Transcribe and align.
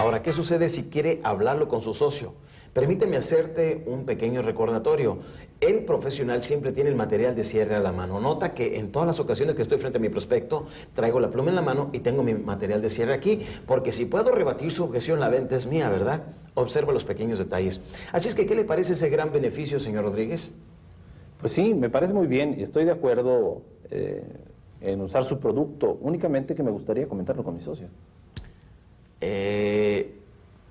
Ahora, 0.00 0.22
¿qué 0.22 0.32
sucede 0.32 0.70
si 0.70 0.84
quiere 0.84 1.20
hablarlo 1.24 1.68
con 1.68 1.82
su 1.82 1.92
socio? 1.92 2.32
Permíteme 2.72 3.18
hacerte 3.18 3.84
un 3.84 4.06
pequeño 4.06 4.40
recordatorio. 4.40 5.18
El 5.60 5.84
profesional 5.84 6.40
siempre 6.40 6.72
tiene 6.72 6.88
el 6.88 6.96
material 6.96 7.36
de 7.36 7.44
cierre 7.44 7.74
a 7.74 7.80
la 7.80 7.92
mano. 7.92 8.18
Nota 8.18 8.54
que 8.54 8.78
en 8.78 8.92
todas 8.92 9.06
las 9.06 9.20
ocasiones 9.20 9.56
que 9.56 9.60
estoy 9.60 9.76
frente 9.76 9.98
a 9.98 10.00
mi 10.00 10.08
prospecto, 10.08 10.64
traigo 10.94 11.20
la 11.20 11.30
pluma 11.30 11.50
en 11.50 11.56
la 11.56 11.60
mano 11.60 11.90
y 11.92 11.98
tengo 11.98 12.22
mi 12.22 12.32
material 12.32 12.80
de 12.80 12.88
cierre 12.88 13.12
aquí, 13.12 13.42
porque 13.66 13.92
si 13.92 14.06
puedo 14.06 14.30
rebatir 14.30 14.72
su 14.72 14.84
objeción, 14.84 15.20
la 15.20 15.28
venta 15.28 15.54
es 15.54 15.66
mía, 15.66 15.90
¿verdad? 15.90 16.22
Observa 16.54 16.94
los 16.94 17.04
pequeños 17.04 17.38
detalles. 17.38 17.82
Así 18.10 18.26
es 18.28 18.34
que, 18.34 18.46
¿qué 18.46 18.54
le 18.54 18.64
parece 18.64 18.94
ese 18.94 19.10
gran 19.10 19.32
beneficio, 19.32 19.78
señor 19.78 20.04
Rodríguez? 20.04 20.50
Pues 21.42 21.52
sí, 21.52 21.74
me 21.74 21.90
parece 21.90 22.14
muy 22.14 22.26
bien 22.26 22.56
estoy 22.58 22.86
de 22.86 22.92
acuerdo 22.92 23.60
eh, 23.90 24.24
en 24.80 25.02
usar 25.02 25.24
su 25.24 25.38
producto, 25.38 25.98
únicamente 26.00 26.54
que 26.54 26.62
me 26.62 26.70
gustaría 26.70 27.06
comentarlo 27.06 27.44
con 27.44 27.54
mi 27.54 27.60
socio. 27.60 27.88
Eh, 29.22 29.59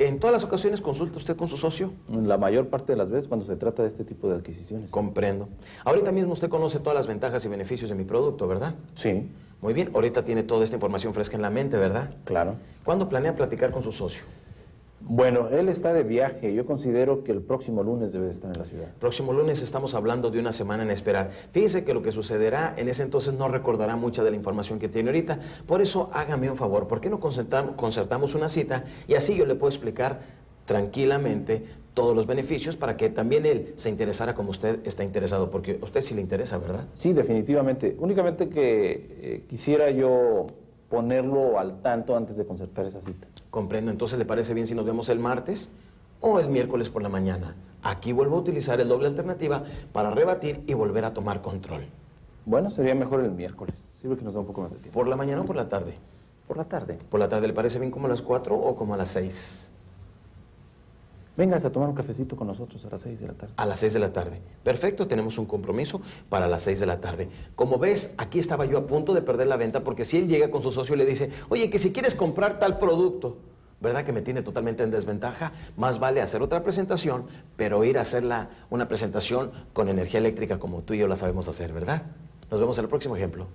¿En 0.09 0.17
todas 0.17 0.33
las 0.33 0.43
ocasiones 0.43 0.81
consulta 0.81 1.17
usted 1.17 1.37
con 1.37 1.47
su 1.47 1.55
socio? 1.55 1.93
La 2.09 2.39
mayor 2.39 2.69
parte 2.69 2.93
de 2.93 2.97
las 2.97 3.11
veces 3.11 3.27
cuando 3.27 3.45
se 3.45 3.55
trata 3.55 3.83
de 3.83 3.89
este 3.89 4.03
tipo 4.03 4.27
de 4.27 4.37
adquisiciones. 4.37 4.89
Comprendo. 4.89 5.49
Ahorita 5.85 6.11
mismo 6.11 6.33
usted 6.33 6.49
conoce 6.49 6.79
todas 6.79 6.95
las 6.95 7.05
ventajas 7.05 7.45
y 7.45 7.47
beneficios 7.47 7.91
de 7.91 7.95
mi 7.95 8.05
producto, 8.05 8.47
¿verdad? 8.47 8.73
Sí. 8.95 9.29
Muy 9.61 9.73
bien, 9.73 9.91
ahorita 9.93 10.25
tiene 10.25 10.41
toda 10.41 10.63
esta 10.63 10.75
información 10.75 11.13
fresca 11.13 11.35
en 11.35 11.43
la 11.43 11.51
mente, 11.51 11.77
¿verdad? 11.77 12.09
Claro. 12.23 12.55
¿Cuándo 12.83 13.07
planea 13.07 13.35
platicar 13.35 13.69
con 13.69 13.83
su 13.83 13.91
socio? 13.91 14.23
Bueno, 15.01 15.49
él 15.49 15.69
está 15.69 15.93
de 15.93 16.03
viaje. 16.03 16.53
Yo 16.53 16.65
considero 16.65 17.23
que 17.23 17.31
el 17.31 17.41
próximo 17.41 17.83
lunes 17.83 18.11
debe 18.11 18.25
de 18.25 18.31
estar 18.31 18.51
en 18.51 18.59
la 18.59 18.65
ciudad. 18.65 18.87
Próximo 18.99 19.33
lunes 19.33 19.61
estamos 19.61 19.93
hablando 19.93 20.29
de 20.29 20.39
una 20.39 20.51
semana 20.51 20.83
en 20.83 20.91
esperar. 20.91 21.31
Fíjese 21.51 21.83
que 21.83 21.93
lo 21.93 22.01
que 22.01 22.11
sucederá 22.11 22.73
en 22.77 22.89
ese 22.89 23.03
entonces 23.03 23.33
no 23.33 23.47
recordará 23.47 23.95
mucha 23.95 24.23
de 24.23 24.31
la 24.31 24.35
información 24.35 24.77
que 24.77 24.89
tiene 24.89 25.09
ahorita. 25.09 25.39
Por 25.65 25.81
eso 25.81 26.09
hágame 26.13 26.49
un 26.49 26.57
favor, 26.57 26.87
¿por 26.87 26.99
qué 27.01 27.09
no 27.09 27.19
concertamos, 27.19 27.75
concertamos 27.75 28.35
una 28.35 28.49
cita 28.49 28.83
y 29.07 29.15
así 29.15 29.35
yo 29.35 29.45
le 29.45 29.55
puedo 29.55 29.69
explicar 29.69 30.19
tranquilamente 30.65 31.63
todos 31.93 32.15
los 32.15 32.27
beneficios 32.27 32.77
para 32.77 32.95
que 32.95 33.09
también 33.09 33.45
él 33.45 33.73
se 33.75 33.89
interesara 33.89 34.35
como 34.35 34.51
usted 34.51 34.79
está 34.85 35.03
interesado, 35.03 35.49
porque 35.49 35.79
a 35.81 35.85
usted 35.85 36.01
sí 36.01 36.13
le 36.13 36.21
interesa, 36.21 36.57
¿verdad? 36.59 36.85
Sí, 36.95 37.13
definitivamente. 37.13 37.95
Únicamente 37.99 38.49
que 38.49 39.17
eh, 39.21 39.43
quisiera 39.47 39.89
yo 39.89 40.47
ponerlo 40.89 41.59
al 41.59 41.81
tanto 41.81 42.15
antes 42.15 42.37
de 42.37 42.45
concertar 42.45 42.85
esa 42.85 43.01
cita. 43.01 43.27
Comprendo, 43.49 43.91
entonces 43.91 44.19
le 44.19 44.25
parece 44.25 44.53
bien 44.53 44.67
si 44.67 44.75
nos 44.75 44.85
vemos 44.85 45.09
el 45.09 45.19
martes 45.19 45.69
o 46.21 46.39
el 46.39 46.49
miércoles 46.49 46.89
por 46.89 47.01
la 47.01 47.09
mañana. 47.09 47.55
Aquí 47.81 48.11
vuelvo 48.11 48.37
a 48.37 48.39
utilizar 48.39 48.79
el 48.81 48.89
doble 48.89 49.07
alternativa 49.07 49.63
para 49.93 50.11
rebatir 50.11 50.63
y 50.67 50.73
volver 50.73 51.05
a 51.05 51.13
tomar 51.13 51.41
control. 51.41 51.85
Bueno, 52.45 52.69
sería 52.71 52.95
mejor 52.95 53.21
el 53.21 53.31
miércoles. 53.31 53.75
Sirve 53.93 54.17
que 54.17 54.23
nos 54.23 54.33
da 54.33 54.39
un 54.39 54.45
poco 54.45 54.61
más 54.61 54.71
de 54.71 54.77
tiempo. 54.77 54.99
¿Por 54.99 55.07
la 55.07 55.15
mañana 55.15 55.41
o 55.41 55.45
por 55.45 55.55
la 55.55 55.69
tarde? 55.69 55.95
Por 56.47 56.57
la 56.57 56.65
tarde. 56.65 56.97
¿Por 57.09 57.19
la 57.19 57.29
tarde 57.29 57.47
le 57.47 57.53
parece 57.53 57.79
bien 57.79 57.91
como 57.91 58.07
a 58.07 58.09
las 58.09 58.21
4 58.21 58.55
o 58.55 58.75
como 58.75 58.93
a 58.93 58.97
las 58.97 59.09
6? 59.09 59.71
Vengas 61.39 61.63
a 61.63 61.71
tomar 61.71 61.87
un 61.87 61.95
cafecito 61.95 62.35
con 62.35 62.47
nosotros 62.47 62.83
a 62.83 62.89
las 62.89 62.99
6 62.99 63.21
de 63.21 63.27
la 63.27 63.33
tarde. 63.33 63.53
A 63.55 63.65
las 63.65 63.79
6 63.79 63.93
de 63.93 63.99
la 63.99 64.11
tarde. 64.11 64.41
Perfecto, 64.61 65.07
tenemos 65.07 65.37
un 65.37 65.45
compromiso 65.45 66.01
para 66.27 66.49
las 66.49 66.63
6 66.63 66.81
de 66.81 66.85
la 66.85 66.99
tarde. 66.99 67.29
Como 67.55 67.77
ves, 67.79 68.13
aquí 68.17 68.39
estaba 68.39 68.65
yo 68.65 68.77
a 68.77 68.85
punto 68.85 69.13
de 69.13 69.21
perder 69.21 69.47
la 69.47 69.55
venta 69.55 69.85
porque 69.85 70.03
si 70.03 70.17
él 70.17 70.27
llega 70.27 70.51
con 70.51 70.61
su 70.61 70.69
socio 70.69 70.95
y 70.95 70.97
le 70.97 71.05
dice, 71.05 71.29
oye, 71.47 71.69
que 71.69 71.79
si 71.79 71.93
quieres 71.93 72.13
comprar 72.13 72.59
tal 72.59 72.77
producto, 72.77 73.37
¿verdad 73.79 74.03
que 74.03 74.11
me 74.11 74.21
tiene 74.21 74.41
totalmente 74.41 74.83
en 74.83 74.91
desventaja? 74.91 75.53
Más 75.77 75.97
vale 75.97 76.21
hacer 76.21 76.41
otra 76.41 76.61
presentación, 76.61 77.23
pero 77.55 77.85
ir 77.85 77.97
a 77.99 78.01
hacerla 78.01 78.49
una 78.69 78.89
presentación 78.89 79.51
con 79.71 79.87
energía 79.87 80.19
eléctrica 80.19 80.59
como 80.59 80.81
tú 80.81 80.93
y 80.93 80.97
yo 80.97 81.07
la 81.07 81.15
sabemos 81.15 81.47
hacer, 81.47 81.71
¿verdad? 81.71 82.01
Nos 82.51 82.59
vemos 82.59 82.77
en 82.79 82.83
el 82.83 82.89
próximo 82.89 83.15
ejemplo. 83.15 83.47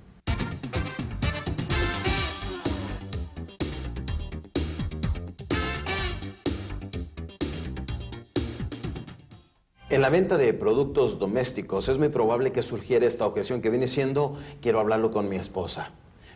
En 9.94 10.00
la 10.00 10.10
venta 10.10 10.36
de 10.36 10.52
productos 10.52 11.20
domésticos 11.20 11.88
es 11.88 11.98
muy 11.98 12.08
probable 12.08 12.50
que 12.50 12.64
surgiera 12.64 13.06
esta 13.06 13.27
objeción 13.27 13.62
que 13.62 13.70
viene 13.70 13.86
siendo 13.86 14.36
quiero 14.60 14.80
hablarlo 14.80 15.12
con 15.12 15.28
mi 15.28 15.36
esposa. 15.36 15.92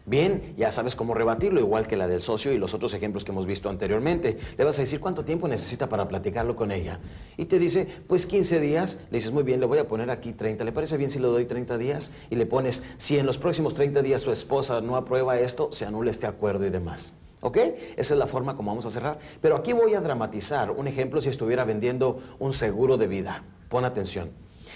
Bien, 0.06 0.54
ya 0.56 0.70
sabes 0.70 0.94
cómo 0.94 1.12
rebatirlo, 1.12 1.58
igual 1.58 1.88
que 1.88 1.97
la 1.97 2.06
del 2.06 2.22
socio 2.22 2.52
y 2.52 2.56
los 2.56 2.72
otros 2.72 2.94
ejemplos 2.94 3.24
que 3.24 3.32
hemos 3.32 3.47
visto 3.47 3.68
anteriormente. 3.68 4.38
Le 4.56 4.64
vas 4.64 4.78
a 4.78 4.82
decir 4.82 5.00
cuánto 5.00 5.24
tiempo 5.24 5.48
necesita 5.48 5.88
para 5.88 6.06
platicarlo 6.06 6.54
con 6.54 6.70
ella. 6.70 7.00
Y 7.36 7.47
te 7.47 7.58
dice, 7.58 7.88
pues 8.06 8.26
15 8.26 8.60
días. 8.60 9.00
Le 9.10 9.18
dices, 9.18 9.32
muy 9.32 9.42
bien, 9.42 9.58
le 9.58 9.66
voy 9.66 9.78
a 9.78 9.88
poner 9.88 10.08
aquí 10.12 10.34
30. 10.34 10.62
¿Le 10.62 10.70
parece 10.70 10.97
bien 10.97 11.10
si 11.10 11.18
le 11.18 11.26
doy 11.26 11.44
30 11.44 11.78
días? 11.78 12.12
Y 12.30 12.36
le 12.36 12.47
pones, 12.47 12.84
si 12.97 13.18
en 13.18 13.26
los 13.26 13.38
próximos 13.38 13.74
30 13.74 14.02
días 14.02 14.20
su 14.20 14.30
esposa 14.30 14.80
no 14.82 14.94
aprueba 14.94 15.41
esto, 15.41 15.70
se 15.72 15.84
anula 15.84 16.12
este 16.12 16.28
acuerdo 16.28 16.64
y 16.64 16.70
demás. 16.70 17.12
¿Ok? 17.41 17.56
Esa 17.97 18.15
es 18.15 18.19
la 18.19 18.26
forma 18.26 18.56
como 18.56 18.71
vamos 18.71 18.87
a 18.87 18.91
cerrar. 18.91 19.19
Pero 19.41 19.56
aquí 19.56 19.72
voy 19.72 19.94
a 19.94 20.00
dramatizar 20.00 20.71
un 20.71 20.88
ejemplo 20.88 21.21
si 21.21 21.28
estuviera 21.28 21.65
vendiendo 21.65 22.19
un 22.38 22.53
seguro 22.53 22.97
de 22.97 23.06
vida. 23.06 23.44
Pon 23.69 23.84
atención. 23.84 24.31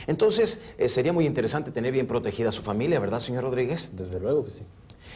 Entonces, 0.07 0.61
eh, 0.79 0.89
sería 0.89 1.13
muy 1.13 1.27
interesante 1.27 1.71
tener 1.71 1.93
bien 1.93 2.07
protegida 2.07 2.49
a 2.49 2.53
su 2.53 2.63
familia, 2.63 2.99
¿verdad, 2.99 3.19
señor 3.19 3.45
Rodríguez? 3.45 3.91
Desde 3.93 4.19
luego 4.19 4.45
que 4.45 4.51
sí. 4.51 4.63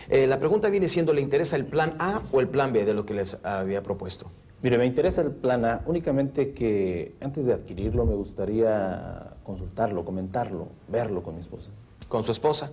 Eh, 0.08 0.26
la 0.26 0.38
pregunta 0.38 0.68
viene 0.68 0.88
siendo, 0.88 1.12
¿le 1.12 1.20
interesa 1.20 1.56
el 1.56 1.66
plan 1.66 1.96
A 1.98 2.22
o 2.30 2.40
el 2.40 2.48
plan 2.48 2.72
B 2.72 2.84
de 2.84 2.94
lo 2.94 3.04
que 3.04 3.14
les 3.14 3.38
había 3.44 3.82
propuesto? 3.82 4.30
Mire, 4.62 4.78
me 4.78 4.86
interesa 4.86 5.22
el 5.22 5.32
plan 5.32 5.64
A, 5.64 5.82
únicamente 5.86 6.52
que 6.52 7.14
antes 7.20 7.46
de 7.46 7.52
adquirirlo 7.52 8.06
me 8.06 8.14
gustaría 8.14 9.34
consultarlo, 9.42 10.04
comentarlo, 10.04 10.68
verlo 10.88 11.22
con 11.22 11.34
mi 11.34 11.40
esposa. 11.40 11.70
¿Con 12.08 12.24
su 12.24 12.32
esposa? 12.32 12.70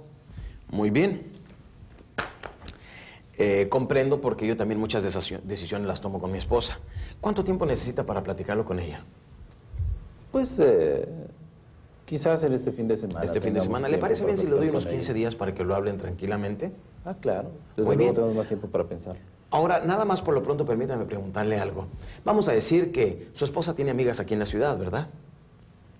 Muy 0.69 0.91
bien. 0.91 1.31
Eh, 3.37 3.67
comprendo 3.69 4.21
porque 4.21 4.45
yo 4.45 4.55
también 4.55 4.79
muchas 4.79 5.01
decisiones 5.03 5.87
las 5.87 6.01
tomo 6.01 6.19
con 6.19 6.31
mi 6.31 6.37
esposa. 6.37 6.79
¿Cuánto 7.19 7.43
tiempo 7.43 7.65
necesita 7.65 8.05
para 8.05 8.21
platicarlo 8.21 8.63
con 8.63 8.79
ella? 8.79 9.03
Pues 10.31 10.59
eh, 10.59 11.07
quizás 12.05 12.43
en 12.43 12.53
este 12.53 12.71
fin 12.71 12.87
de 12.87 12.95
semana. 12.95 13.23
Este 13.23 13.41
fin 13.41 13.53
de 13.53 13.61
semana. 13.61 13.87
¿Le 13.87 13.97
parece 13.97 14.25
bien 14.25 14.37
si 14.37 14.45
le 14.45 14.55
doy 14.55 14.69
unos 14.69 14.85
15 14.85 15.13
días 15.13 15.35
para 15.35 15.53
que 15.53 15.63
lo 15.63 15.73
hablen 15.73 15.97
tranquilamente? 15.97 16.71
Ah, 17.05 17.15
claro. 17.19 17.49
Muy 17.77 17.85
Desde 17.85 17.89
bien. 17.89 17.97
luego 17.99 18.13
tenemos 18.13 18.35
más 18.35 18.47
tiempo 18.47 18.67
para 18.67 18.83
pensar. 18.83 19.15
Ahora, 19.49 19.81
nada 19.81 20.05
más 20.05 20.21
por 20.21 20.33
lo 20.33 20.41
pronto, 20.41 20.65
permítame 20.65 21.05
preguntarle 21.05 21.59
algo. 21.59 21.87
Vamos 22.25 22.47
a 22.47 22.53
decir 22.53 22.91
que 22.91 23.29
su 23.33 23.45
esposa 23.45 23.75
tiene 23.75 23.91
amigas 23.91 24.19
aquí 24.19 24.33
en 24.33 24.39
la 24.39 24.47
ciudad, 24.47 24.77
¿verdad? 24.77 25.09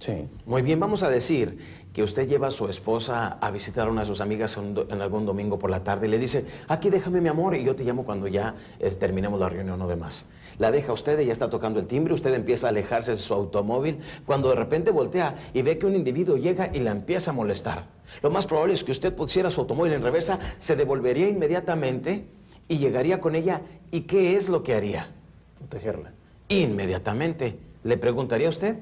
Sí. 0.03 0.27
Muy 0.45 0.61
bien, 0.63 0.81
vamos 0.81 1.01
a 1.03 1.09
decir 1.09 1.57
que 1.93 2.03
usted 2.03 2.27
lleva 2.27 2.47
a 2.47 2.51
su 2.51 2.67
esposa 2.67 3.37
a 3.39 3.51
visitar 3.51 3.87
a 3.87 3.89
una 3.89 4.01
de 4.01 4.07
sus 4.07 4.19
amigas 4.19 4.57
en 4.57 5.01
algún 5.01 5.25
domingo 5.25 5.57
por 5.57 5.69
la 5.69 5.81
tarde 5.81 6.07
y 6.07 6.09
le 6.09 6.19
dice, 6.19 6.43
aquí 6.67 6.89
déjame 6.89 7.21
mi 7.21 7.29
amor 7.29 7.55
y 7.55 7.63
yo 7.63 7.73
te 7.73 7.85
llamo 7.85 8.03
cuando 8.03 8.27
ya 8.27 8.53
eh, 8.81 8.91
terminemos 8.91 9.39
la 9.39 9.47
reunión 9.47 9.81
o 9.81 9.87
demás. 9.87 10.25
La 10.57 10.71
deja 10.71 10.91
usted, 10.91 11.17
ella 11.17 11.31
está 11.31 11.49
tocando 11.49 11.79
el 11.79 11.87
timbre, 11.87 12.13
usted 12.13 12.33
empieza 12.33 12.67
a 12.67 12.71
alejarse 12.71 13.11
de 13.11 13.17
su 13.17 13.33
automóvil, 13.33 13.99
cuando 14.25 14.49
de 14.49 14.55
repente 14.55 14.91
voltea 14.91 15.37
y 15.53 15.61
ve 15.61 15.77
que 15.77 15.85
un 15.85 15.95
individuo 15.95 16.35
llega 16.35 16.69
y 16.73 16.81
la 16.81 16.91
empieza 16.91 17.31
a 17.31 17.33
molestar. 17.33 17.87
Lo 18.21 18.29
más 18.29 18.45
probable 18.45 18.73
es 18.73 18.83
que 18.83 18.91
usted 18.91 19.15
pusiera 19.15 19.49
su 19.49 19.61
automóvil 19.61 19.93
en 19.93 20.03
reversa, 20.03 20.37
se 20.57 20.75
devolvería 20.75 21.29
inmediatamente 21.29 22.27
y 22.67 22.77
llegaría 22.77 23.21
con 23.21 23.35
ella 23.35 23.61
y 23.89 24.01
¿qué 24.01 24.35
es 24.35 24.49
lo 24.49 24.63
que 24.63 24.73
haría? 24.73 25.13
Protegerla. 25.59 26.11
Inmediatamente. 26.49 27.57
¿Le 27.85 27.97
preguntaría 27.97 28.47
a 28.47 28.49
usted? 28.49 28.79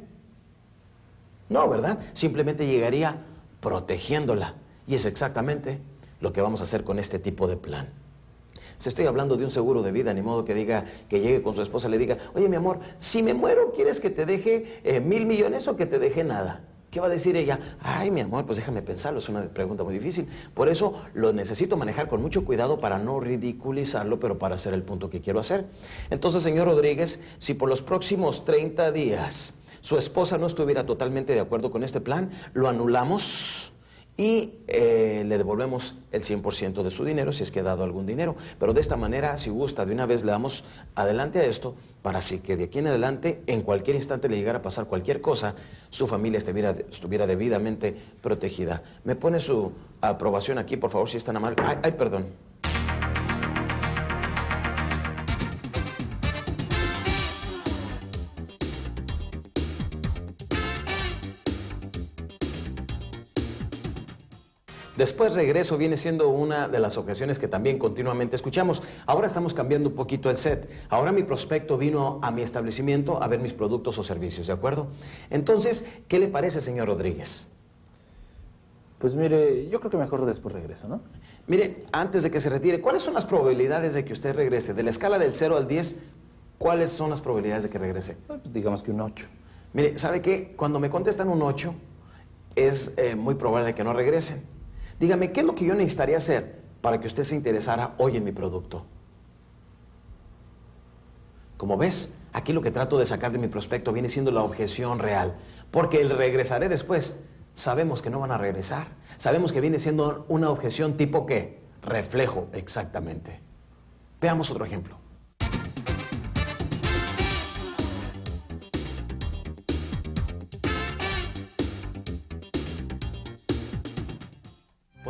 No, 1.51 1.67
¿verdad? 1.67 1.99
Simplemente 2.13 2.65
llegaría 2.65 3.17
protegiéndola. 3.59 4.55
Y 4.87 4.95
es 4.95 5.05
exactamente 5.05 5.79
lo 6.21 6.31
que 6.31 6.39
vamos 6.39 6.61
a 6.61 6.63
hacer 6.63 6.85
con 6.85 6.97
este 6.97 7.19
tipo 7.19 7.45
de 7.45 7.57
plan. 7.57 7.89
Si 8.77 8.87
estoy 8.87 9.05
hablando 9.05 9.35
de 9.35 9.43
un 9.43 9.51
seguro 9.51 9.83
de 9.83 9.91
vida, 9.91 10.13
ni 10.13 10.21
modo 10.21 10.45
que 10.45 10.53
diga, 10.53 10.85
que 11.09 11.19
llegue 11.19 11.41
con 11.41 11.53
su 11.53 11.61
esposa 11.61 11.89
y 11.89 11.91
le 11.91 11.97
diga, 11.97 12.17
oye 12.35 12.47
mi 12.47 12.55
amor, 12.55 12.79
si 12.97 13.21
me 13.21 13.33
muero, 13.33 13.73
¿quieres 13.73 13.99
que 13.99 14.09
te 14.09 14.25
deje 14.25 14.79
eh, 14.85 15.01
mil 15.01 15.25
millones 15.25 15.67
o 15.67 15.75
que 15.75 15.85
te 15.85 15.99
deje 15.99 16.23
nada? 16.23 16.61
¿Qué 16.89 17.01
va 17.01 17.07
a 17.07 17.09
decir 17.09 17.35
ella? 17.35 17.59
Ay, 17.81 18.11
mi 18.11 18.21
amor, 18.21 18.45
pues 18.45 18.57
déjame 18.57 18.81
pensarlo, 18.81 19.19
es 19.19 19.27
una 19.27 19.41
pregunta 19.43 19.83
muy 19.83 19.93
difícil. 19.93 20.29
Por 20.53 20.69
eso 20.69 20.93
lo 21.13 21.33
necesito 21.33 21.75
manejar 21.75 22.07
con 22.07 22.21
mucho 22.21 22.45
cuidado 22.45 22.79
para 22.79 22.97
no 22.97 23.19
ridiculizarlo, 23.19 24.21
pero 24.21 24.39
para 24.39 24.55
hacer 24.55 24.73
el 24.73 24.83
punto 24.83 25.09
que 25.09 25.19
quiero 25.19 25.41
hacer. 25.41 25.65
Entonces, 26.09 26.43
señor 26.43 26.67
Rodríguez, 26.67 27.19
si 27.39 27.53
por 27.53 27.67
los 27.67 27.81
próximos 27.81 28.45
30 28.45 28.91
días 28.93 29.53
su 29.81 29.97
esposa 29.97 30.37
no 30.37 30.45
estuviera 30.45 30.85
totalmente 30.85 31.33
de 31.33 31.39
acuerdo 31.39 31.71
con 31.71 31.83
este 31.83 32.01
plan, 32.01 32.31
lo 32.53 32.69
anulamos 32.69 33.73
y 34.17 34.59
eh, 34.67 35.23
le 35.25 35.37
devolvemos 35.37 35.95
el 36.11 36.21
100% 36.21 36.83
de 36.83 36.91
su 36.91 37.05
dinero 37.05 37.31
si 37.31 37.43
es 37.43 37.51
que 37.51 37.61
ha 37.61 37.63
dado 37.63 37.83
algún 37.83 38.05
dinero. 38.05 38.35
Pero 38.59 38.73
de 38.73 38.81
esta 38.81 38.97
manera, 38.97 39.37
si 39.37 39.49
gusta, 39.49 39.85
de 39.85 39.93
una 39.93 40.05
vez 40.05 40.23
le 40.23 40.31
damos 40.31 40.63
adelante 40.95 41.39
a 41.39 41.45
esto 41.45 41.75
para 42.01 42.19
así 42.19 42.39
que 42.39 42.57
de 42.57 42.65
aquí 42.65 42.79
en 42.79 42.87
adelante, 42.87 43.41
en 43.47 43.61
cualquier 43.61 43.95
instante 43.95 44.29
le 44.29 44.37
llegara 44.37 44.59
a 44.59 44.61
pasar 44.61 44.85
cualquier 44.85 45.21
cosa, 45.21 45.55
su 45.89 46.07
familia 46.07 46.37
estuviera, 46.37 47.25
debidamente 47.25 47.95
protegida. 48.21 48.83
¿Me 49.03 49.15
pone 49.15 49.39
su 49.39 49.71
aprobación 50.01 50.57
aquí, 50.57 50.77
por 50.77 50.91
favor, 50.91 51.09
si 51.09 51.17
es 51.17 51.23
tan 51.23 51.37
amable? 51.37 51.57
Ay, 51.63 51.77
ay, 51.83 51.91
perdón. 51.93 52.50
Después 64.97 65.33
regreso 65.33 65.77
viene 65.77 65.95
siendo 65.95 66.29
una 66.29 66.67
de 66.67 66.79
las 66.79 66.97
objeciones 66.97 67.39
que 67.39 67.47
también 67.47 67.77
continuamente 67.77 68.35
escuchamos. 68.35 68.83
Ahora 69.05 69.25
estamos 69.25 69.53
cambiando 69.53 69.89
un 69.89 69.95
poquito 69.95 70.29
el 70.29 70.37
set. 70.37 70.69
Ahora 70.89 71.13
mi 71.13 71.23
prospecto 71.23 71.77
vino 71.77 72.19
a 72.21 72.31
mi 72.31 72.41
establecimiento 72.41 73.23
a 73.23 73.27
ver 73.27 73.39
mis 73.39 73.53
productos 73.53 73.97
o 73.97 74.03
servicios, 74.03 74.47
¿de 74.47 74.53
acuerdo? 74.53 74.87
Entonces, 75.29 75.85
¿qué 76.09 76.19
le 76.19 76.27
parece, 76.27 76.59
señor 76.59 76.89
Rodríguez? 76.89 77.47
Pues 78.99 79.15
mire, 79.15 79.67
yo 79.69 79.79
creo 79.79 79.89
que 79.89 79.97
mejor 79.97 80.25
después 80.25 80.53
regreso, 80.53 80.87
¿no? 80.87 81.01
Mire, 81.47 81.85
antes 81.91 82.21
de 82.21 82.29
que 82.29 82.39
se 82.39 82.49
retire, 82.49 82.81
¿cuáles 82.81 83.01
son 83.01 83.15
las 83.15 83.25
probabilidades 83.25 83.93
de 83.93 84.05
que 84.05 84.13
usted 84.13 84.35
regrese? 84.35 84.73
De 84.73 84.83
la 84.83 84.91
escala 84.91 85.17
del 85.17 85.33
0 85.33 85.57
al 85.57 85.67
10, 85.67 85.95
¿cuáles 86.59 86.91
son 86.91 87.09
las 87.09 87.21
probabilidades 87.21 87.63
de 87.63 87.69
que 87.69 87.79
regrese? 87.79 88.17
Pues 88.27 88.41
digamos 88.53 88.83
que 88.83 88.91
un 88.91 89.01
8. 89.01 89.25
Mire, 89.73 89.97
¿sabe 89.97 90.21
qué? 90.21 90.53
Cuando 90.55 90.79
me 90.79 90.89
contestan 90.89 91.29
un 91.29 91.41
8, 91.41 91.73
es 92.55 92.93
eh, 92.97 93.15
muy 93.15 93.35
probable 93.35 93.73
que 93.73 93.83
no 93.83 93.93
regresen. 93.93 94.43
Dígame, 95.01 95.31
¿qué 95.31 95.39
es 95.39 95.47
lo 95.47 95.55
que 95.55 95.65
yo 95.65 95.73
necesitaría 95.73 96.17
hacer 96.17 96.61
para 96.79 96.99
que 96.99 97.07
usted 97.07 97.23
se 97.23 97.35
interesara 97.35 97.95
hoy 97.97 98.17
en 98.17 98.23
mi 98.23 98.31
producto? 98.31 98.85
Como 101.57 101.75
ves, 101.75 102.13
aquí 102.33 102.53
lo 102.53 102.61
que 102.61 102.69
trato 102.69 102.99
de 102.99 103.07
sacar 103.07 103.31
de 103.31 103.39
mi 103.39 103.47
prospecto 103.47 103.93
viene 103.93 104.09
siendo 104.09 104.29
la 104.29 104.43
objeción 104.43 104.99
real, 104.99 105.37
porque 105.71 106.01
el 106.01 106.11
regresaré 106.11 106.69
después, 106.69 107.19
sabemos 107.55 108.03
que 108.03 108.11
no 108.11 108.19
van 108.19 108.31
a 108.31 108.37
regresar. 108.37 108.89
Sabemos 109.17 109.51
que 109.51 109.59
viene 109.59 109.79
siendo 109.79 110.23
una 110.29 110.51
objeción 110.51 110.97
tipo 110.97 111.25
qué? 111.25 111.61
Reflejo, 111.81 112.49
exactamente. 112.53 113.39
Veamos 114.21 114.51
otro 114.51 114.65
ejemplo. 114.65 114.97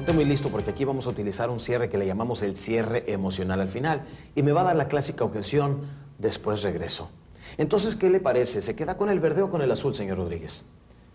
Ponte 0.01 0.13
muy 0.13 0.25
listo 0.25 0.50
porque 0.50 0.71
aquí 0.71 0.83
vamos 0.83 1.06
a 1.06 1.12
utilizar 1.12 1.51
un 1.51 1.59
cierre 1.59 1.88
que 1.88 1.95
le 2.00 2.07
llamamos 2.07 2.42
el 2.42 2.56
cierre 2.56 3.03
emocional 3.13 3.62
al 3.62 3.68
final 3.68 4.01
y 4.33 4.42
me 4.42 4.51
va 4.51 4.62
a 4.62 4.63
dar 4.63 4.75
la 4.75 4.88
clásica 4.88 5.24
objeción 5.24 5.81
después 6.18 6.63
regreso. 6.63 7.12
Entonces, 7.59 7.95
¿qué 7.95 8.09
le 8.09 8.19
parece? 8.19 8.63
¿Se 8.63 8.75
queda 8.75 8.98
con 8.98 9.12
el 9.12 9.19
verde 9.19 9.44
o 9.44 9.51
con 9.51 9.62
el 9.62 9.69
azul, 9.69 9.94
señor 9.94 10.18
Rodríguez? 10.18 10.63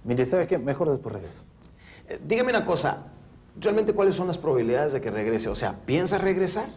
Mire, 0.04 0.24
¿sabe 0.24 0.46
qué? 0.46 0.56
Mejor 0.58 0.88
después 0.88 1.16
regreso. 1.16 1.40
Eh, 2.08 2.20
dígame 2.28 2.50
una 2.50 2.64
cosa, 2.64 3.08
¿realmente 3.60 3.92
cuáles 3.92 4.14
son 4.14 4.28
las 4.28 4.38
probabilidades 4.38 4.92
de 4.92 5.00
que 5.00 5.10
regrese? 5.10 5.48
O 5.48 5.56
sea, 5.56 5.80
¿piensa 5.84 6.18
regresar? 6.18 6.68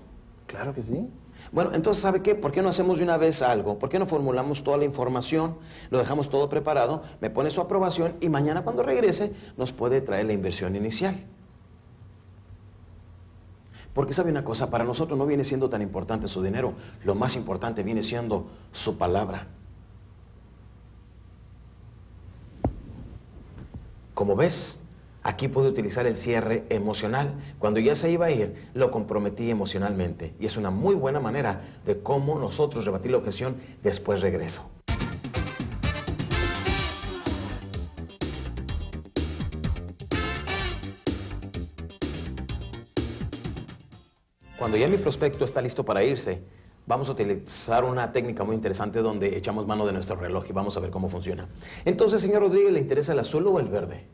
Claro 0.47 0.73
que 0.73 0.81
sí. 0.81 1.07
Bueno, 1.51 1.75
entonces, 1.75 2.01
¿sabe 2.01 2.23
qué? 2.23 2.33
¿Por 2.33 2.51
qué 2.51 2.63
no 2.63 2.69
hacemos 2.69 2.97
de 2.97 3.03
una 3.03 3.17
vez 3.17 3.43
algo? 3.43 3.77
¿Por 3.77 3.87
qué 3.89 3.99
no 3.99 4.07
formulamos 4.07 4.63
toda 4.63 4.77
la 4.77 4.85
información, 4.85 5.57
lo 5.91 5.99
dejamos 5.99 6.31
todo 6.31 6.49
preparado, 6.49 7.03
me 7.21 7.29
pone 7.29 7.51
su 7.51 7.61
aprobación 7.61 8.15
y 8.19 8.29
mañana 8.29 8.63
cuando 8.63 8.81
regrese 8.81 9.31
nos 9.57 9.71
puede 9.71 10.01
traer 10.01 10.25
la 10.25 10.33
inversión 10.33 10.75
inicial? 10.75 11.23
Porque 13.93 14.13
sabe 14.13 14.31
una 14.31 14.43
cosa, 14.43 14.69
para 14.69 14.83
nosotros 14.83 15.17
no 15.17 15.25
viene 15.25 15.43
siendo 15.43 15.69
tan 15.69 15.81
importante 15.81 16.27
su 16.27 16.41
dinero, 16.41 16.73
lo 17.03 17.15
más 17.15 17.35
importante 17.35 17.83
viene 17.83 18.03
siendo 18.03 18.47
su 18.71 18.97
palabra. 18.97 19.47
Como 24.13 24.35
ves, 24.35 24.79
aquí 25.23 25.47
pude 25.47 25.69
utilizar 25.69 26.05
el 26.05 26.15
cierre 26.15 26.65
emocional. 26.69 27.33
Cuando 27.57 27.79
ya 27.79 27.95
se 27.95 28.11
iba 28.11 28.25
a 28.25 28.31
ir, 28.31 28.69
lo 28.73 28.91
comprometí 28.91 29.49
emocionalmente. 29.49 30.33
Y 30.39 30.45
es 30.45 30.57
una 30.57 30.71
muy 30.71 30.93
buena 30.93 31.19
manera 31.19 31.61
de 31.85 32.01
cómo 32.01 32.37
nosotros 32.37 32.85
rebatir 32.85 33.11
la 33.11 33.17
objeción 33.17 33.55
después 33.81 34.21
regreso. 34.21 34.69
Cuando 44.69 44.85
ya 44.85 44.87
mi 44.87 45.01
prospecto 45.01 45.45
está 45.45 45.63
listo 45.63 45.83
para 45.83 46.03
irse, 46.03 46.43
vamos 46.85 47.09
a 47.09 47.13
utilizar 47.13 47.83
una 47.83 48.11
técnica 48.11 48.43
muy 48.43 48.55
interesante 48.55 48.99
donde 48.99 49.35
echamos 49.35 49.65
mano 49.65 49.83
de 49.87 49.93
nuestro 49.93 50.15
reloj 50.15 50.45
y 50.47 50.53
vamos 50.53 50.77
a 50.77 50.79
ver 50.79 50.91
cómo 50.91 51.09
funciona. 51.09 51.47
Entonces, 51.85 52.21
señor 52.21 52.43
Rodríguez, 52.43 52.73
¿le 52.73 52.77
interesa 52.77 53.13
el 53.13 53.17
azul 53.17 53.47
o 53.47 53.59
el 53.59 53.67
verde? 53.67 54.05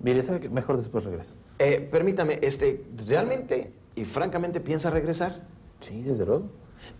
Mire, 0.00 0.22
¿sabe 0.22 0.40
qué? 0.40 0.50
Mejor 0.50 0.76
después 0.76 1.04
regreso. 1.04 1.32
Eh, 1.58 1.80
permítame, 1.90 2.40
este, 2.42 2.84
¿realmente 3.08 3.72
y 3.96 4.04
francamente 4.04 4.60
piensa 4.60 4.90
regresar? 4.90 5.46
Sí, 5.80 6.02
desde 6.02 6.26
luego. 6.26 6.44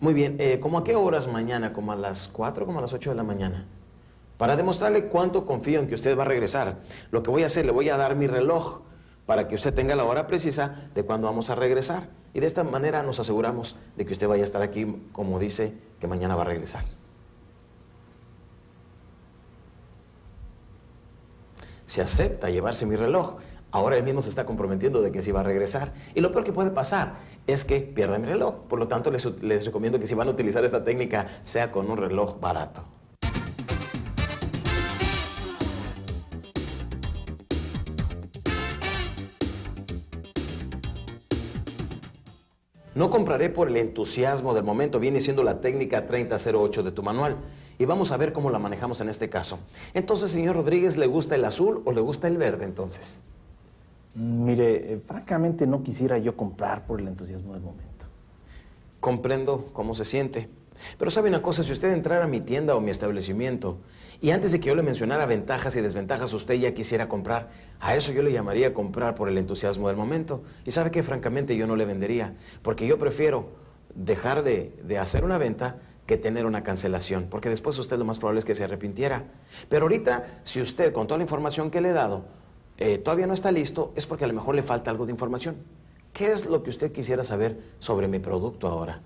Muy 0.01 0.15
bien, 0.15 0.37
eh, 0.39 0.59
¿cómo 0.59 0.79
a 0.79 0.85
qué 0.85 0.97
horas 0.97 1.31
mañana? 1.31 1.75
¿Como 1.75 1.93
a 1.93 1.97
las 1.97 2.29
4 2.29 2.65
como 2.65 2.79
a 2.79 2.81
las 2.81 2.95
8 2.95 3.11
de 3.11 3.17
la 3.17 3.25
mañana? 3.25 3.67
Para 4.39 4.57
demostrarle 4.57 5.09
cuánto 5.09 5.45
confío 5.45 5.81
en 5.81 5.87
que 5.87 5.97
usted 5.97 6.17
va 6.17 6.23
a 6.23 6.29
regresar, 6.29 6.79
lo 7.11 7.23
que 7.23 7.31
voy 7.31 7.43
a 7.43 7.47
hacer, 7.47 7.67
le 7.67 7.73
voy 7.73 7.91
a 7.91 7.99
dar 7.99 8.17
mi 8.17 8.27
reloj 8.27 8.81
para 9.27 9.49
que 9.49 9.55
usted 9.55 9.73
tenga 9.73 9.97
la 9.97 10.05
hora 10.05 10.27
precisa 10.27 10.89
de 10.95 11.03
cuándo 11.05 11.27
vamos 11.27 11.51
a 11.51 11.55
regresar. 11.55 12.09
Y 12.35 12.41
de 12.41 12.47
esta 12.47 12.65
manera 12.65 13.03
nos 13.03 13.21
aseguramos 13.21 13.77
de 13.97 14.05
que 14.05 14.13
usted 14.13 14.29
vaya 14.29 14.43
a 14.43 14.45
estar 14.45 14.63
aquí, 14.63 14.87
como 15.13 15.39
dice, 15.39 15.73
que 16.01 16.07
mañana 16.07 16.37
va 16.37 16.43
a 16.43 16.47
regresar. 16.47 16.85
Si 21.87 22.01
acepta 22.01 22.51
llevarse 22.51 22.87
mi 22.87 22.97
reloj, 22.97 23.37
ahora 23.71 23.97
él 23.97 24.05
mismo 24.05 24.21
se 24.21 24.29
está 24.29 24.45
comprometiendo 24.45 25.01
de 25.01 25.13
que 25.13 25.23
sí 25.23 25.33
va 25.33 25.41
a 25.41 25.45
regresar. 25.45 25.93
Y 26.15 26.21
lo 26.21 26.33
peor 26.33 26.45
que 26.45 26.53
puede 26.53 26.71
pasar 26.71 27.15
es 27.47 27.65
que 27.65 27.81
pierda 27.81 28.19
mi 28.19 28.27
reloj. 28.27 28.57
Por 28.69 28.79
lo 28.79 28.89
tanto, 28.89 29.11
les, 29.11 29.25
les 29.43 29.65
recomiendo 29.65 29.99
que 29.99 30.07
si 30.07 30.15
van 30.15 30.29
a 30.29 30.33
utilizar 30.33 30.65
esta 30.65 30.85
técnica, 30.85 31.27
sea 31.45 31.71
con 31.71 31.91
un 31.91 31.97
reloj 31.97 32.41
barato. 32.41 32.85
No 42.95 43.11
compraré 43.11 43.51
por 43.51 43.69
el 43.69 43.77
entusiasmo 43.77 44.55
del 44.55 44.65
momento, 44.65 45.01
viene 45.01 45.21
siendo 45.21 45.43
la 45.43 45.61
técnica 45.61 46.07
3008 46.07 46.83
de 46.83 46.93
tu 46.93 47.03
manual. 47.03 47.37
Y 47.77 47.87
vamos 47.87 48.13
a 48.13 48.17
ver 48.17 48.33
cómo 48.33 48.51
la 48.51 48.61
manejamos 48.61 49.01
en 49.01 49.09
este 49.09 49.29
caso. 49.29 49.59
Entonces, 49.95 50.31
señor 50.31 50.55
Rodríguez, 50.55 50.97
¿le 50.97 51.07
gusta 51.07 51.35
el 51.35 51.45
azul 51.45 51.83
o 51.85 51.93
le 51.93 52.01
gusta 52.01 52.29
el 52.29 52.37
verde 52.37 52.65
entonces? 52.65 53.21
Mire, 54.15 54.93
eh, 54.93 55.01
francamente 55.05 55.67
no 55.67 55.83
quisiera 55.83 56.19
yo 56.19 56.37
comprar 56.37 56.87
por 56.87 57.01
el 57.01 57.09
entusiasmo 57.09 57.55
del 57.55 57.63
momento. 57.63 58.07
Comprendo 59.01 59.67
cómo 59.73 59.97
se 59.97 60.05
siente. 60.05 60.49
Pero 60.99 61.11
sabe 61.11 61.29
una 61.29 61.43
cosa, 61.43 61.63
si 61.63 61.73
usted 61.73 61.93
entrara 61.93 62.25
a 62.25 62.29
mi 62.29 62.41
tienda 62.41 62.75
o 62.77 62.81
mi 62.81 62.91
establecimiento 62.91 63.79
y 64.21 64.31
antes 64.31 64.53
de 64.53 64.61
que 64.61 64.69
yo 64.69 64.75
le 64.75 64.83
mencionara 64.83 65.27
ventajas 65.27 65.77
y 65.77 65.81
desventajas, 65.81 66.33
usted 66.33 66.55
ya 66.55 66.73
quisiera 66.75 67.09
comprar, 67.09 67.51
a 67.81 67.95
eso 67.95 68.13
yo 68.13 68.23
le 68.23 68.33
llamaría 68.33 68.75
comprar 68.75 69.15
por 69.15 69.29
el 69.29 69.39
entusiasmo 69.39 69.89
del 69.89 69.97
momento. 69.97 70.43
Y 70.65 70.71
sabe 70.71 70.91
que 70.91 71.03
francamente 71.03 71.57
yo 71.57 71.67
no 71.67 71.77
le 71.77 71.85
vendería, 71.85 72.35
porque 72.63 72.87
yo 72.87 72.99
prefiero 72.99 73.51
dejar 73.95 74.43
de, 74.43 74.75
de 74.83 74.99
hacer 74.99 75.25
una 75.25 75.39
venta 75.39 75.81
que 76.07 76.17
tener 76.17 76.47
una 76.47 76.63
cancelación, 76.63 77.29
porque 77.31 77.49
después 77.49 77.79
usted 77.79 77.97
lo 77.99 78.05
más 78.05 78.19
probable 78.19 78.39
es 78.39 78.45
que 78.45 78.55
se 78.55 78.65
arrepintiera. 78.65 79.25
Pero 79.69 79.85
ahorita, 79.85 80.41
si 80.43 80.61
usted 80.61 80.93
con 80.93 81.07
toda 81.07 81.19
la 81.19 81.25
información 81.25 81.71
que 81.71 81.81
le 81.81 81.91
he 81.91 81.93
dado 81.93 82.25
eh, 82.77 82.99
todavía 82.99 83.27
no 83.27 83.35
está 83.35 83.53
listo, 83.53 83.93
es 83.95 84.07
porque 84.07 84.25
a 84.25 84.27
lo 84.27 84.35
mejor 84.35 84.55
le 84.55 84.63
falta 84.63 84.91
algo 84.91 85.07
de 85.07 85.13
información. 85.13 85.57
¿Qué 86.13 86.33
es 86.33 86.47
lo 86.47 86.63
que 86.63 86.71
usted 86.71 86.93
quisiera 86.93 87.23
saber 87.25 87.61
sobre 87.79 88.09
mi 88.09 88.19
producto 88.19 88.69
ahora? 88.69 89.01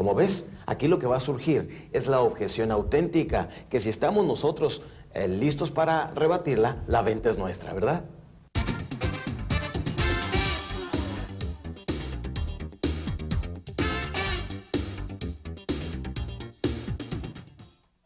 Como 0.00 0.14
ves, 0.14 0.46
aquí 0.64 0.88
lo 0.88 0.98
que 0.98 1.06
va 1.06 1.18
a 1.18 1.20
surgir 1.20 1.90
es 1.92 2.06
la 2.06 2.22
objeción 2.22 2.70
auténtica, 2.70 3.50
que 3.68 3.80
si 3.80 3.90
estamos 3.90 4.24
nosotros 4.24 4.82
eh, 5.12 5.28
listos 5.28 5.70
para 5.70 6.10
rebatirla, 6.12 6.82
la 6.86 7.02
venta 7.02 7.28
es 7.28 7.36
nuestra, 7.36 7.74
¿verdad? 7.74 8.04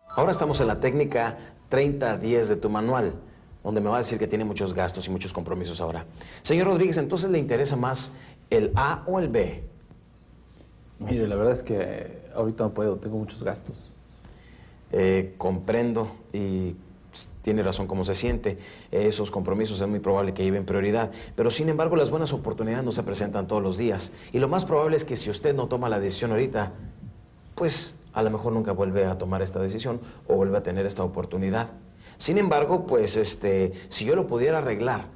Ahora 0.09 0.33
estamos 0.33 0.61
en 0.61 0.67
la 0.67 0.81
técnica 0.81 1.39
30-10 1.71 2.49
de 2.49 2.57
tu 2.57 2.69
manual, 2.71 3.15
donde 3.63 3.81
me 3.81 3.89
va 3.89 3.95
a 3.95 3.99
decir 3.99 4.19
que 4.19 4.27
tiene 4.27 4.45
muchos 4.45 4.75
gastos 4.75 5.07
y 5.07 5.11
muchos 5.13 5.33
compromisos 5.33 5.81
ahora. 5.81 6.07
Señor 6.43 6.67
Rodríguez, 6.67 6.97
¿entonces 6.97 7.31
le 7.31 7.39
interesa 7.39 7.77
más 7.77 8.11
el 8.51 8.73
A 8.75 9.05
o 9.07 9.21
el 9.21 9.29
B? 9.29 9.74
Mire, 11.05 11.29
la 11.29 11.37
verdad 11.37 11.53
es 11.53 11.63
que 11.63 12.23
ahorita 12.35 12.65
no 12.65 12.75
puedo, 12.75 12.97
tengo 12.97 13.19
muchos 13.19 13.43
gastos. 13.43 13.93
Eh, 14.93 15.35
comprendo 15.39 16.11
y 16.33 16.77
pues, 17.11 17.29
tiene 17.43 17.63
razón 17.63 17.87
cómo 17.87 18.05
se 18.05 18.15
siente. 18.15 18.59
Esos 18.91 19.31
compromisos 19.31 19.81
es 19.81 19.89
muy 19.89 20.01
probable 20.01 20.35
que 20.35 20.45
lleven 20.45 20.65
prioridad. 20.65 21.11
Pero 21.37 21.51
sin 21.51 21.69
embargo, 21.69 21.97
las 21.97 22.11
buenas 22.11 22.33
oportunidades 22.33 22.85
no 22.85 22.93
se 22.93 23.03
presentan 23.03 23.47
todos 23.47 23.63
los 23.63 23.77
días. 23.77 24.13
Y 24.33 24.39
lo 24.39 24.49
más 24.49 24.65
probable 24.65 24.97
es 24.97 25.05
que 25.05 25.17
si 25.17 25.31
usted 25.31 25.55
no 25.55 25.67
toma 25.67 25.89
la 25.89 25.99
decisión 25.99 26.31
ahorita, 26.31 26.73
pues 27.55 27.97
a 28.13 28.23
lo 28.23 28.31
mejor 28.31 28.53
nunca 28.53 28.73
vuelve 28.73 29.05
a 29.05 29.19
tomar 29.19 29.43
esta 29.43 29.61
decisión 29.61 30.01
o 30.27 30.37
vuelve 30.37 30.59
a 30.59 30.63
tener 30.63 30.87
esta 30.87 31.05
oportunidad. 31.05 31.71
Sin 32.17 32.39
embargo, 32.39 32.87
pues 32.87 33.17
este, 33.17 33.73
si 33.89 34.05
yo 34.05 34.17
lo 34.17 34.27
pudiera 34.27 34.59
arreglar 34.59 35.07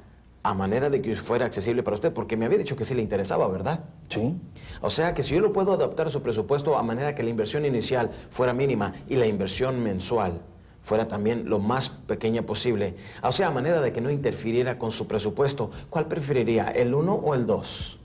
a 0.41 0.53
manera 0.53 0.89
de 0.89 1.01
que 1.01 1.15
fuera 1.15 1.45
accesible 1.45 1.83
para 1.83 1.95
usted, 1.95 2.13
porque 2.13 2.37
me 2.37 2.45
había 2.45 2.57
dicho 2.57 2.75
que 2.75 2.85
sí 2.85 2.95
le 2.95 3.01
interesaba, 3.01 3.47
¿verdad? 3.47 3.81
Sí. 4.07 4.35
O 4.81 4.89
sea 4.89 5.13
que 5.13 5.21
si 5.21 5.35
yo 5.35 5.41
lo 5.41 5.51
puedo 5.51 5.73
adaptar 5.73 6.07
a 6.07 6.09
su 6.09 6.21
presupuesto 6.21 6.77
a 6.77 6.83
manera 6.83 7.13
que 7.13 7.23
la 7.23 7.29
inversión 7.29 7.65
inicial 7.65 8.09
fuera 8.29 8.53
mínima 8.53 8.93
y 9.07 9.15
la 9.15 9.27
inversión 9.27 9.83
mensual 9.83 10.41
fuera 10.81 11.07
también 11.07 11.49
lo 11.49 11.59
más 11.59 11.89
pequeña 11.89 12.43
posible, 12.43 12.95
o 13.21 13.31
sea, 13.31 13.47
a 13.47 13.51
manera 13.51 13.81
de 13.81 13.91
que 13.91 14.01
no 14.01 14.09
interfiriera 14.09 14.79
con 14.79 14.91
su 14.91 15.07
presupuesto, 15.07 15.71
¿cuál 15.89 16.07
preferiría, 16.07 16.69
el 16.69 16.93
1 16.93 17.13
o 17.13 17.35
el 17.35 17.45
2? 17.45 17.99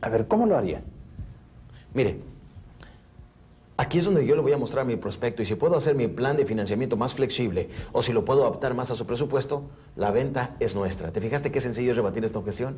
A 0.00 0.08
ver, 0.08 0.26
¿cómo 0.26 0.46
lo 0.46 0.56
haría? 0.56 0.80
Mire, 1.92 2.18
aquí 3.78 3.98
es 3.98 4.04
donde 4.04 4.26
yo 4.26 4.34
le 4.34 4.42
voy 4.42 4.52
a 4.52 4.58
mostrar 4.58 4.84
mi 4.84 4.96
prospecto 4.96 5.40
y 5.40 5.46
si 5.46 5.54
puedo 5.54 5.76
hacer 5.76 5.94
mi 5.94 6.08
plan 6.08 6.36
de 6.36 6.44
financiamiento 6.44 6.96
más 6.96 7.14
flexible 7.14 7.70
o 7.92 8.02
si 8.02 8.12
lo 8.12 8.24
puedo 8.24 8.42
adaptar 8.42 8.74
más 8.74 8.90
a 8.90 8.94
su 8.94 9.06
presupuesto, 9.06 9.70
la 9.96 10.10
venta 10.10 10.56
es 10.60 10.74
nuestra. 10.74 11.12
¿Te 11.12 11.20
fijaste 11.20 11.52
qué 11.52 11.60
sencillo 11.60 11.92
es 11.92 11.96
rebatir 11.96 12.24
esta 12.24 12.40
objeción? 12.40 12.76